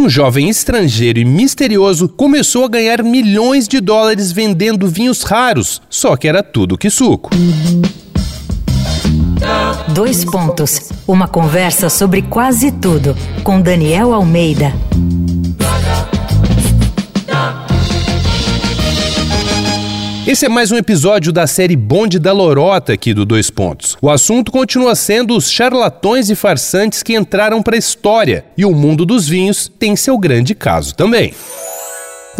um 0.00 0.08
jovem 0.08 0.48
estrangeiro 0.48 1.18
e 1.18 1.24
misterioso 1.26 2.08
começou 2.08 2.64
a 2.64 2.68
ganhar 2.68 3.02
milhões 3.02 3.68
de 3.68 3.80
dólares 3.80 4.32
vendendo 4.32 4.88
vinhos 4.88 5.22
raros, 5.22 5.82
só 5.90 6.16
que 6.16 6.26
era 6.26 6.42
tudo 6.42 6.78
que 6.78 6.88
suco. 6.88 7.28
Dois 9.88 10.24
pontos. 10.24 10.90
Uma 11.06 11.28
conversa 11.28 11.90
sobre 11.90 12.22
quase 12.22 12.72
tudo 12.72 13.14
com 13.44 13.60
Daniel 13.60 14.14
Almeida. 14.14 14.72
Esse 20.30 20.46
é 20.46 20.48
mais 20.48 20.70
um 20.70 20.76
episódio 20.76 21.32
da 21.32 21.44
série 21.44 21.74
Bonde 21.74 22.16
da 22.16 22.32
Lorota 22.32 22.92
aqui 22.92 23.12
do 23.12 23.26
Dois 23.26 23.50
Pontos. 23.50 23.98
O 24.00 24.08
assunto 24.08 24.52
continua 24.52 24.94
sendo 24.94 25.36
os 25.36 25.50
charlatões 25.50 26.30
e 26.30 26.36
farsantes 26.36 27.02
que 27.02 27.16
entraram 27.16 27.60
para 27.60 27.74
a 27.74 27.78
história, 27.80 28.44
e 28.56 28.64
o 28.64 28.70
mundo 28.70 29.04
dos 29.04 29.26
vinhos 29.26 29.66
tem 29.66 29.96
seu 29.96 30.16
grande 30.16 30.54
caso 30.54 30.94
também. 30.94 31.34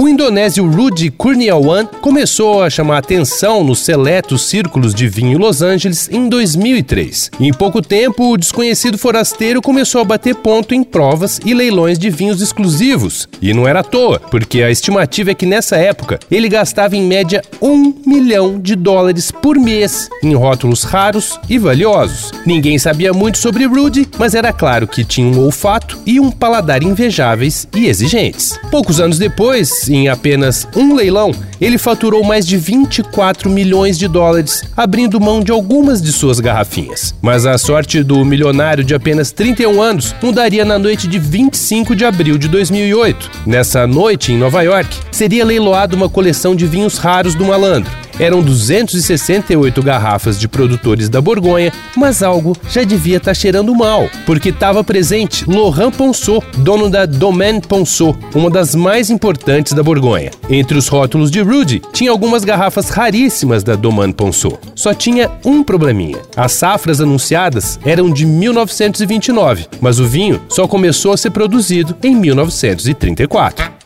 O 0.00 0.08
indonésio 0.08 0.66
Rudy 0.66 1.10
Kurniawan 1.10 1.84
começou 1.84 2.62
a 2.62 2.70
chamar 2.70 2.96
atenção 2.96 3.62
nos 3.62 3.80
seletos 3.80 4.48
círculos 4.48 4.94
de 4.94 5.06
vinho 5.06 5.36
Los 5.36 5.60
Angeles 5.60 6.08
em 6.10 6.26
2003. 6.26 7.32
Em 7.38 7.52
pouco 7.52 7.82
tempo, 7.82 8.32
o 8.32 8.38
desconhecido 8.38 8.96
forasteiro 8.96 9.60
começou 9.60 10.00
a 10.00 10.04
bater 10.04 10.34
ponto 10.36 10.74
em 10.74 10.82
provas 10.82 11.38
e 11.44 11.52
leilões 11.52 11.98
de 11.98 12.08
vinhos 12.08 12.40
exclusivos. 12.40 13.28
E 13.42 13.52
não 13.52 13.68
era 13.68 13.80
à 13.80 13.84
toa, 13.84 14.18
porque 14.18 14.62
a 14.62 14.70
estimativa 14.70 15.32
é 15.32 15.34
que 15.34 15.44
nessa 15.44 15.76
época 15.76 16.18
ele 16.30 16.48
gastava 16.48 16.96
em 16.96 17.02
média 17.02 17.42
um 17.60 17.92
milhão 18.06 18.58
de 18.58 18.74
dólares 18.74 19.30
por 19.30 19.58
mês 19.58 20.08
em 20.22 20.34
rótulos 20.34 20.82
raros 20.82 21.38
e 21.46 21.58
valiosos. 21.58 22.32
Ninguém 22.46 22.78
sabia 22.78 23.12
muito 23.12 23.36
sobre 23.36 23.66
Rudy, 23.66 24.08
mas 24.18 24.34
era 24.34 24.50
claro 24.50 24.88
que 24.88 25.04
tinha 25.04 25.30
um 25.30 25.44
olfato 25.44 25.98
e 26.06 26.18
um 26.18 26.30
paladar 26.30 26.82
invejáveis 26.82 27.68
e 27.76 27.84
exigentes. 27.84 28.58
Poucos 28.70 28.98
anos 28.98 29.18
depois, 29.18 29.89
em 29.94 30.08
apenas 30.08 30.66
um 30.74 30.94
leilão, 30.94 31.32
ele 31.60 31.78
faturou 31.78 32.24
mais 32.24 32.46
de 32.46 32.56
24 32.56 33.50
milhões 33.50 33.98
de 33.98 34.08
dólares, 34.08 34.62
abrindo 34.76 35.20
mão 35.20 35.40
de 35.40 35.52
algumas 35.52 36.00
de 36.00 36.12
suas 36.12 36.40
garrafinhas. 36.40 37.14
Mas 37.20 37.46
a 37.46 37.58
sorte 37.58 38.02
do 38.02 38.24
milionário 38.24 38.82
de 38.82 38.94
apenas 38.94 39.30
31 39.32 39.80
anos 39.80 40.14
mudaria 40.22 40.64
na 40.64 40.78
noite 40.78 41.06
de 41.06 41.18
25 41.18 41.94
de 41.94 42.04
abril 42.04 42.38
de 42.38 42.48
2008. 42.48 43.30
Nessa 43.46 43.86
noite, 43.86 44.32
em 44.32 44.38
Nova 44.38 44.62
York, 44.62 44.96
seria 45.10 45.44
leiloada 45.44 45.94
uma 45.94 46.08
coleção 46.08 46.54
de 46.54 46.66
vinhos 46.66 46.98
raros 46.98 47.34
do 47.34 47.44
malandro 47.44 47.99
eram 48.20 48.42
268 48.42 49.82
garrafas 49.82 50.38
de 50.38 50.46
produtores 50.46 51.08
da 51.08 51.20
Borgonha, 51.20 51.72
mas 51.96 52.22
algo 52.22 52.54
já 52.70 52.84
devia 52.84 53.16
estar 53.16 53.30
tá 53.30 53.34
cheirando 53.34 53.74
mal, 53.74 54.08
porque 54.26 54.50
estava 54.50 54.84
presente 54.84 55.50
Laurent 55.50 55.92
Ponsot, 55.92 56.44
dono 56.58 56.90
da 56.90 57.06
Domaine 57.06 57.62
Ponsot, 57.62 58.16
uma 58.34 58.50
das 58.50 58.74
mais 58.74 59.08
importantes 59.08 59.72
da 59.72 59.82
Borgonha. 59.82 60.30
Entre 60.50 60.76
os 60.76 60.86
rótulos 60.86 61.30
de 61.30 61.40
Rudy, 61.40 61.80
tinha 61.92 62.10
algumas 62.10 62.44
garrafas 62.44 62.90
raríssimas 62.90 63.64
da 63.64 63.74
Domaine 63.74 64.12
Ponsot. 64.12 64.58
Só 64.74 64.92
tinha 64.92 65.30
um 65.44 65.62
probleminha. 65.62 66.18
As 66.36 66.52
safras 66.52 67.00
anunciadas 67.00 67.80
eram 67.84 68.12
de 68.12 68.26
1929, 68.26 69.66
mas 69.80 69.98
o 69.98 70.06
vinho 70.06 70.40
só 70.48 70.68
começou 70.68 71.12
a 71.12 71.16
ser 71.16 71.30
produzido 71.30 71.96
em 72.02 72.14
1934. 72.14 73.79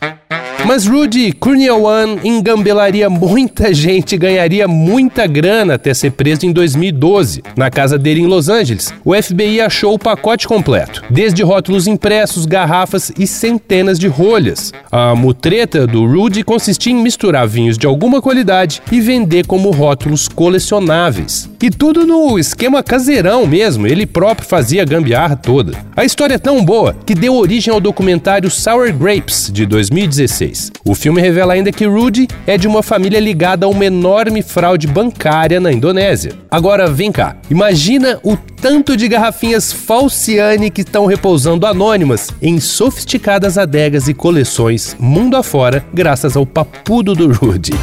Mas 0.63 0.87
Rudy 0.87 1.31
Kurniawan 1.31 2.17
engambelaria 2.23 3.09
muita 3.09 3.73
gente 3.73 4.15
e 4.15 4.17
ganharia 4.17 4.67
muita 4.67 5.27
grana 5.27 5.75
até 5.75 5.93
ser 5.93 6.11
preso 6.11 6.45
em 6.45 6.51
2012. 6.51 7.43
Na 7.55 7.69
casa 7.69 7.99
dele 7.99 8.21
em 8.21 8.25
Los 8.25 8.49
Angeles, 8.49 8.91
o 9.03 9.13
FBI 9.13 9.61
achou 9.61 9.93
o 9.93 9.99
pacote 9.99 10.47
completo, 10.47 11.03
desde 11.09 11.43
rótulos 11.43 11.85
impressos, 11.85 12.47
garrafas 12.47 13.11
e 13.17 13.27
centenas 13.27 13.99
de 13.99 14.07
rolhas. 14.07 14.71
A 14.91 15.13
mutreta 15.13 15.85
do 15.85 16.05
Rudy 16.05 16.43
consistia 16.43 16.91
em 16.91 16.95
misturar 16.95 17.47
vinhos 17.47 17.77
de 17.77 17.85
alguma 17.85 18.21
qualidade 18.21 18.81
e 18.91 18.99
vender 18.99 19.45
como 19.45 19.69
rótulos 19.69 20.27
colecionáveis. 20.27 21.47
E 21.61 21.69
tudo 21.69 22.05
no 22.05 22.37
esquema 22.37 22.83
caseirão 22.83 23.47
mesmo, 23.47 23.87
ele 23.87 24.05
próprio 24.05 24.47
fazia 24.47 24.83
a 24.83 24.85
gambiarra 24.85 25.35
toda. 25.35 25.73
A 25.95 26.05
história 26.05 26.35
é 26.35 26.37
tão 26.37 26.63
boa 26.63 26.95
que 27.05 27.15
deu 27.15 27.33
origem 27.35 27.73
ao 27.73 27.79
documentário 27.79 28.51
Sour 28.51 28.93
Grapes, 28.93 29.49
de 29.51 29.65
2016. 29.65 30.54
O 30.83 30.95
filme 30.95 31.21
revela 31.21 31.53
ainda 31.53 31.71
que 31.71 31.85
Rudy 31.85 32.27
é 32.45 32.57
de 32.57 32.67
uma 32.67 32.83
família 32.83 33.19
ligada 33.19 33.65
a 33.65 33.69
uma 33.69 33.85
enorme 33.85 34.41
fraude 34.41 34.87
bancária 34.87 35.59
na 35.59 35.71
Indonésia. 35.71 36.33
Agora, 36.49 36.87
vem 36.87 37.11
cá, 37.11 37.37
imagina 37.49 38.19
o 38.23 38.35
tanto 38.37 38.95
de 38.97 39.07
garrafinhas 39.07 39.71
falciane 39.71 40.69
que 40.69 40.81
estão 40.81 41.05
repousando 41.05 41.65
anônimas 41.65 42.29
em 42.41 42.59
sofisticadas 42.59 43.57
adegas 43.57 44.07
e 44.07 44.13
coleções 44.13 44.95
mundo 44.99 45.35
afora, 45.35 45.85
graças 45.93 46.35
ao 46.35 46.45
papudo 46.45 47.13
do 47.13 47.31
Rudy. 47.31 47.73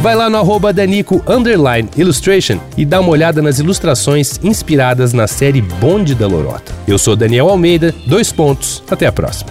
Vai 0.00 0.14
lá 0.14 0.30
no 0.30 0.38
arroba 0.38 0.72
Danico 0.72 1.22
Illustration 1.96 2.60
e 2.76 2.84
dá 2.84 3.00
uma 3.00 3.10
olhada 3.10 3.42
nas 3.42 3.58
ilustrações 3.58 4.38
inspiradas 4.44 5.12
na 5.12 5.26
série 5.26 5.60
Bonde 5.60 6.14
da 6.14 6.26
Lorota. 6.26 6.72
Eu 6.86 6.98
sou 6.98 7.16
Daniel 7.16 7.48
Almeida, 7.48 7.92
dois 8.06 8.30
pontos, 8.30 8.82
até 8.88 9.06
a 9.06 9.12
próxima. 9.12 9.50